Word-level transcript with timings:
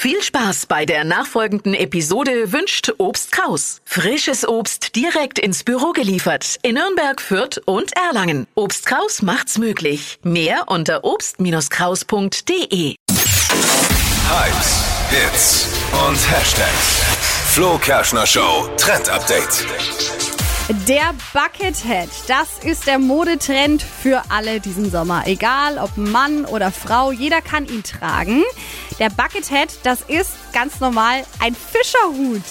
Viel 0.00 0.22
Spaß 0.22 0.64
bei 0.64 0.86
der 0.86 1.04
nachfolgenden 1.04 1.74
Episode 1.74 2.52
wünscht 2.52 2.90
Obst 2.96 3.32
Kraus. 3.32 3.82
Frisches 3.84 4.48
Obst 4.48 4.96
direkt 4.96 5.38
ins 5.38 5.62
Büro 5.62 5.92
geliefert 5.92 6.56
in 6.62 6.76
Nürnberg, 6.76 7.20
Fürth 7.20 7.60
und 7.66 7.94
Erlangen. 7.98 8.46
Obst 8.54 8.86
Kraus 8.86 9.20
macht's 9.20 9.58
möglich. 9.58 10.18
Mehr 10.22 10.68
unter 10.68 11.04
obst-kraus.de. 11.04 12.94
Hypes, 14.30 14.84
Hits 15.10 15.68
und 16.08 16.16
Hashtags. 16.30 17.02
Flo 17.50 17.76
Kerschner 17.76 18.26
Show 18.26 18.70
Trend 18.78 19.10
Update. 19.10 19.66
Der 20.86 21.14
Buckethead, 21.32 22.08
das 22.28 22.58
ist 22.62 22.86
der 22.86 23.00
Modetrend 23.00 23.82
für 23.82 24.22
alle 24.28 24.60
diesen 24.60 24.88
Sommer. 24.88 25.24
Egal 25.26 25.78
ob 25.78 25.96
Mann 25.96 26.44
oder 26.44 26.70
Frau, 26.70 27.10
jeder 27.10 27.40
kann 27.42 27.66
ihn 27.66 27.82
tragen. 27.82 28.44
Der 29.00 29.08
Buckethead, 29.10 29.80
das 29.82 30.02
ist 30.02 30.30
ganz 30.52 30.78
normal 30.78 31.24
ein 31.40 31.56
Fischerhut. 31.56 32.42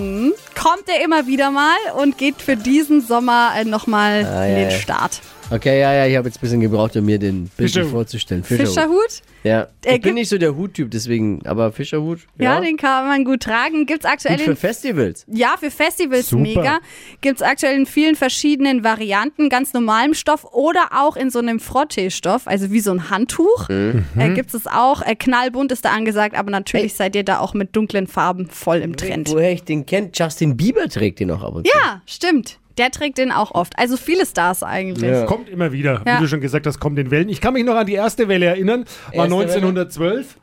Mhm. 0.00 0.32
Kommt 0.60 0.88
er 0.88 1.04
immer 1.04 1.28
wieder 1.28 1.52
mal 1.52 1.76
und 1.96 2.18
geht 2.18 2.42
für 2.42 2.56
diesen 2.56 3.06
Sommer 3.06 3.52
äh, 3.56 3.64
nochmal 3.64 4.24
Ah, 4.26 4.46
in 4.46 4.54
den. 4.56 4.70
Start. 4.72 5.20
Okay, 5.50 5.80
ja, 5.80 5.92
ja, 5.92 6.06
ich 6.06 6.16
habe 6.16 6.28
jetzt 6.28 6.38
ein 6.38 6.40
bisschen 6.42 6.60
gebraucht, 6.60 6.96
um 6.96 7.04
mir 7.04 7.18
den 7.18 7.48
Bild 7.56 7.70
Fischerhut. 7.70 7.90
vorzustellen. 7.90 8.44
Fischerhut. 8.44 8.68
Fischerhut? 8.68 9.22
Ja. 9.42 9.68
Äh, 9.84 9.96
Ich 9.96 10.02
bin 10.02 10.14
nicht 10.14 10.28
so 10.28 10.38
der 10.38 10.56
Huttyp, 10.56 10.90
deswegen, 10.90 11.44
aber 11.44 11.72
Fischerhut. 11.72 12.20
Ja, 12.38 12.60
den 12.60 12.76
kann 12.76 13.06
man 13.08 13.24
gut 13.24 13.40
tragen. 13.42 13.86
Gibt's 13.86 14.04
aktuell 14.04 14.36
Gut 14.36 14.44
für 14.44 14.50
in 14.52 14.56
Festivals. 14.56 15.24
Ja, 15.26 15.56
für 15.58 15.70
Festivals 15.70 16.28
Super. 16.28 16.42
mega. 16.42 16.78
Gibt's 17.20 17.42
aktuell 17.42 17.74
in 17.76 17.86
vielen 17.86 18.14
verschiedenen 18.14 18.84
Varianten, 18.84 19.48
ganz 19.48 19.72
normalem 19.72 20.14
Stoff 20.14 20.44
oder 20.52 20.90
auch 20.96 21.16
in 21.16 21.30
so 21.30 21.38
einem 21.40 21.58
Frotteestoff, 21.58 22.46
also 22.46 22.70
wie 22.70 22.80
so 22.80 22.92
ein 22.92 23.10
Handtuch. 23.10 23.68
Mhm. 23.68 24.04
Äh, 24.18 24.30
gibt's 24.34 24.54
es 24.54 24.66
auch. 24.66 25.02
Äh, 25.02 25.16
knallbunt 25.16 25.72
ist 25.72 25.84
da 25.84 25.90
angesagt, 25.90 26.36
aber 26.36 26.50
natürlich 26.50 26.94
seid 26.94 27.16
ihr 27.16 27.24
da 27.24 27.40
auch 27.40 27.54
mit 27.54 27.74
dunklen 27.74 28.06
Farben 28.06 28.46
voll 28.48 28.78
im 28.78 28.96
Trend. 28.96 29.28
Woher 29.30 29.52
ich 29.52 29.64
den 29.64 29.84
kennt, 29.86 30.18
Justin 30.18 30.56
Bieber 30.56 30.88
trägt 30.88 31.18
den 31.20 31.30
auch 31.30 31.42
ab 31.42 31.54
und 31.56 31.66
zu. 31.66 31.72
Ja, 31.76 32.02
stimmt. 32.06 32.58
Der 32.78 32.90
trägt 32.90 33.18
den 33.18 33.32
auch 33.32 33.50
oft. 33.52 33.78
Also 33.78 33.96
viele 33.96 34.24
Stars 34.26 34.62
eigentlich. 34.62 35.10
Ja. 35.10 35.26
Kommt 35.26 35.48
immer 35.48 35.72
wieder, 35.72 36.02
Ja. 36.06 36.16
wie 36.18 36.22
du 36.22 36.28
schon 36.28 36.40
gesagt 36.40 36.66
hast, 36.66 36.80
kommt 36.80 36.98
in 36.98 37.10
Wellen. 37.10 37.28
Ich 37.28 37.40
kann 37.40 37.54
mich 37.54 37.64
noch 37.64 37.76
an 37.76 37.86
die 37.86 37.94
erste 37.94 38.28
Welle 38.28 38.46
erinnern, 38.46 38.84
war 39.14 39.26
Erste 39.26 39.38
Welle? 39.38 39.66
1912. 39.68 40.36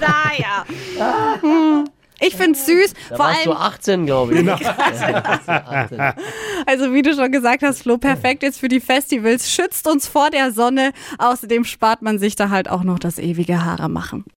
Naja. 0.00 0.64
Ich 2.22 2.36
find's 2.36 2.66
süß. 2.66 2.92
Da 3.08 3.16
Vor 3.16 3.24
warst 3.24 3.46
du 3.46 3.52
allem, 3.52 3.62
18, 3.62 4.04
glaube 4.04 4.34
ich. 4.34 4.40
Genau. 4.40 4.52
also 6.66 6.92
wie 6.92 7.00
du 7.00 7.14
schon 7.14 7.32
gesagt 7.32 7.62
hast, 7.62 7.80
Flo, 7.82 7.96
perfekt 7.96 8.42
jetzt 8.42 8.60
für 8.60 8.68
die 8.68 8.80
Festivals. 8.80 9.50
Schützt 9.50 9.88
uns 9.88 10.06
vor 10.06 10.28
der 10.28 10.52
Sonne. 10.52 10.92
Außerdem 11.16 11.64
spart 11.64 12.02
man 12.02 12.18
sich 12.18 12.36
da 12.36 12.50
halt 12.50 12.68
auch 12.68 12.82
noch 12.84 12.98
das 12.98 13.18
ewige 13.18 13.64
Haare 13.64 13.88
machen. 13.88 14.24